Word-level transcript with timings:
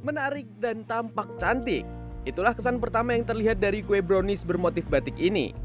menarik 0.00 0.48
dan 0.60 0.84
tampak 0.84 1.28
cantik. 1.36 1.84
Itulah 2.28 2.52
kesan 2.52 2.76
pertama 2.76 3.16
yang 3.16 3.24
terlihat 3.24 3.60
dari 3.60 3.80
kue 3.80 4.04
brownies 4.04 4.44
bermotif 4.44 4.84
batik 4.88 5.16
ini. 5.16 5.56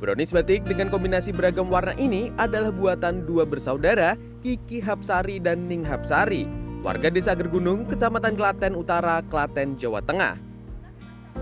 Brownies 0.00 0.32
batik 0.32 0.64
dengan 0.64 0.88
kombinasi 0.88 1.28
beragam 1.36 1.68
warna 1.68 1.92
ini 2.00 2.32
adalah 2.40 2.72
buatan 2.72 3.28
dua 3.28 3.44
bersaudara, 3.44 4.16
Kiki 4.40 4.80
Hapsari 4.80 5.36
dan 5.36 5.68
Ning 5.68 5.84
Hapsari, 5.84 6.48
warga 6.80 7.12
desa 7.12 7.36
Gergunung, 7.36 7.84
Kecamatan 7.84 8.32
Klaten 8.32 8.72
Utara, 8.72 9.20
Klaten, 9.28 9.76
Jawa 9.76 10.00
Tengah. 10.00 10.40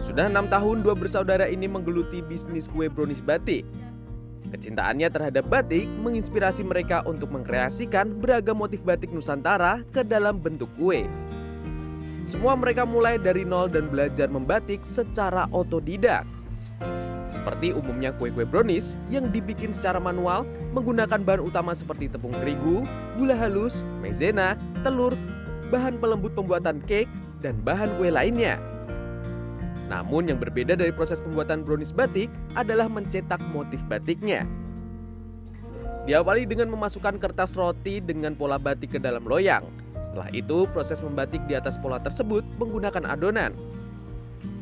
Sudah 0.03 0.27
enam 0.27 0.51
tahun 0.51 0.83
dua 0.83 0.99
bersaudara 0.99 1.47
ini 1.47 1.71
menggeluti 1.71 2.19
bisnis 2.19 2.67
kue 2.67 2.91
brownies 2.91 3.23
batik. 3.23 3.63
Kecintaannya 4.51 5.07
terhadap 5.07 5.47
batik 5.47 5.87
menginspirasi 6.03 6.67
mereka 6.67 7.07
untuk 7.07 7.31
mengkreasikan 7.31 8.19
beragam 8.19 8.59
motif 8.59 8.83
batik 8.83 9.15
Nusantara 9.15 9.87
ke 9.95 10.03
dalam 10.03 10.43
bentuk 10.43 10.73
kue. 10.75 11.07
Semua 12.29 12.53
mereka 12.61 12.85
mulai 12.85 13.17
dari 13.17 13.41
nol 13.41 13.73
dan 13.73 13.89
belajar 13.89 14.29
membatik 14.29 14.85
secara 14.85 15.49
otodidak. 15.49 16.29
Seperti 17.33 17.73
umumnya 17.73 18.13
kue-kue 18.13 18.45
brownies 18.45 19.01
yang 19.09 19.33
dibikin 19.33 19.73
secara 19.73 19.97
manual 19.97 20.45
menggunakan 20.77 21.25
bahan 21.25 21.41
utama 21.41 21.73
seperti 21.73 22.13
tepung 22.13 22.37
terigu, 22.37 22.85
gula 23.17 23.33
halus, 23.33 23.81
maizena, 24.05 24.61
telur, 24.85 25.17
bahan 25.73 25.97
pelembut 25.97 26.37
pembuatan 26.37 26.85
cake, 26.85 27.09
dan 27.41 27.57
bahan 27.65 27.89
kue 27.97 28.13
lainnya. 28.13 28.61
Namun 29.89 30.29
yang 30.29 30.37
berbeda 30.37 30.77
dari 30.77 30.93
proses 30.93 31.25
pembuatan 31.25 31.65
brownies 31.65 31.97
batik 31.97 32.29
adalah 32.53 32.93
mencetak 32.93 33.41
motif 33.57 33.81
batiknya. 33.89 34.45
Diawali 36.05 36.45
dengan 36.45 36.77
memasukkan 36.77 37.17
kertas 37.17 37.57
roti 37.57 38.05
dengan 38.05 38.37
pola 38.37 38.61
batik 38.61 38.97
ke 38.97 38.99
dalam 39.01 39.25
loyang. 39.25 39.65
Setelah 39.99 40.31
itu, 40.31 40.67
proses 40.71 41.03
membatik 41.03 41.43
di 41.51 41.59
atas 41.59 41.75
pola 41.75 41.99
tersebut 41.99 42.47
menggunakan 42.59 43.05
adonan. 43.09 43.55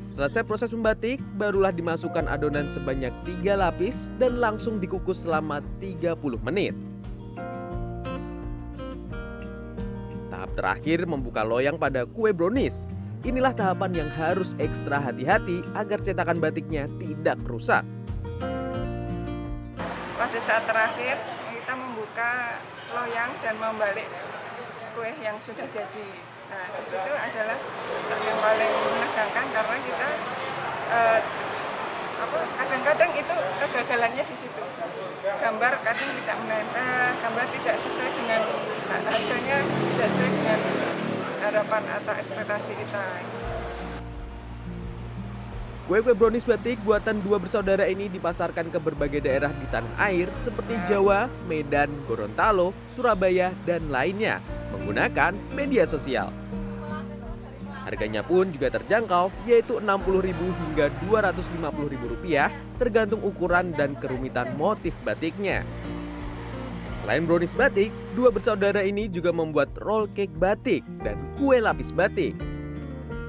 Selesai 0.07 0.47
proses 0.47 0.71
membatik, 0.71 1.19
barulah 1.35 1.75
dimasukkan 1.75 2.31
adonan 2.31 2.71
sebanyak 2.71 3.11
tiga 3.27 3.59
lapis 3.59 4.09
dan 4.23 4.39
langsung 4.39 4.79
dikukus 4.79 5.27
selama 5.27 5.59
30 5.83 6.15
menit. 6.47 6.73
Tahap 10.31 10.51
terakhir 10.55 11.11
membuka 11.11 11.43
loyang 11.43 11.75
pada 11.75 12.07
kue 12.07 12.31
brownies. 12.31 12.87
Inilah 13.27 13.51
tahapan 13.51 14.07
yang 14.07 14.11
harus 14.15 14.55
ekstra 14.63 15.03
hati-hati 15.03 15.67
agar 15.75 15.99
cetakan 15.99 16.39
batiknya 16.39 16.87
tidak 17.03 17.43
rusak. 17.43 17.83
Pada 20.15 20.39
saat 20.39 20.63
terakhir 20.71 21.19
kita 21.51 21.73
membuka 21.75 22.63
loyang 22.95 23.35
dan 23.43 23.59
membalik 23.59 24.07
kue 24.97 25.13
yang 25.21 25.37
sudah 25.37 25.69
jadi. 25.69 26.09
Nah, 26.49 26.65
di 26.73 26.85
situ 26.89 27.13
adalah 27.13 27.59
yang 28.09 28.39
paling 28.41 28.73
menegangkan 28.97 29.47
karena 29.53 29.77
kita 29.85 30.09
eh, 30.89 31.21
kadang-kadang 32.57 33.11
itu 33.13 33.37
kegagalannya 33.61 34.25
di 34.25 34.37
situ. 34.41 34.63
Gambar 35.21 35.73
kadang 35.85 36.11
tidak 36.17 36.37
menempel, 36.41 37.13
gambar 37.21 37.47
tidak 37.61 37.77
sesuai 37.77 38.11
dengan 38.17 38.41
hasilnya 39.13 39.57
tidak 39.69 40.09
sesuai 40.09 40.31
dengan 40.33 40.61
harapan 41.45 41.83
atau 42.01 42.13
ekspektasi 42.17 42.73
kita. 42.81 43.05
Kue-kue 45.87 46.19
brownies 46.19 46.43
batik 46.43 46.83
buatan 46.83 47.23
dua 47.23 47.39
bersaudara 47.39 47.87
ini 47.87 48.11
dipasarkan 48.11 48.75
ke 48.75 48.79
berbagai 48.83 49.23
daerah 49.23 49.55
di 49.55 49.71
tanah 49.71 49.95
air 50.03 50.27
seperti 50.35 50.75
Jawa, 50.83 51.31
Medan, 51.47 51.95
Gorontalo, 52.11 52.75
Surabaya, 52.91 53.55
dan 53.63 53.87
lainnya 53.87 54.43
menggunakan 54.75 55.37
media 55.55 55.85
sosial. 55.85 56.33
Harganya 57.87 58.27
pun 58.27 58.51
juga 58.51 58.75
terjangkau 58.75 59.31
yaitu 59.47 59.79
Rp60.000 59.79 60.41
hingga 60.43 60.87
Rp250.000 61.07 62.51
tergantung 62.83 63.23
ukuran 63.23 63.71
dan 63.79 63.95
kerumitan 63.95 64.51
motif 64.59 64.99
batiknya. 65.07 65.63
Selain 66.97 67.29
brownies 67.29 67.53
batik, 67.53 67.93
dua 68.17 68.33
bersaudara 68.33 68.81
ini 68.83 69.07
juga 69.07 69.31
membuat 69.31 69.71
roll 69.85 70.09
cake 70.11 70.33
batik 70.35 70.83
dan 71.05 71.21
kue 71.37 71.61
lapis 71.61 71.93
batik. 71.93 72.35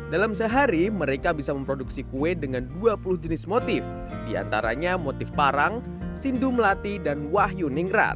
Dalam 0.07 0.31
sehari, 0.31 0.88
mereka 0.88 1.35
bisa 1.35 1.51
memproduksi 1.51 2.07
kue 2.07 2.31
dengan 2.31 2.63
20 2.79 3.28
jenis 3.28 3.44
motif, 3.44 3.84
di 4.23 4.40
antaranya 4.40 4.95
motif 4.95 5.28
parang, 5.35 5.84
sindu 6.16 6.47
melati, 6.47 6.95
dan 6.95 7.28
wahyu 7.28 7.67
ningrat. 7.67 8.16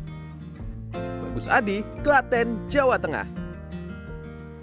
Bagus 1.42 1.58
Adi, 1.58 1.82
Klaten, 2.06 2.70
Jawa 2.70 3.02
Tengah. 3.02 3.41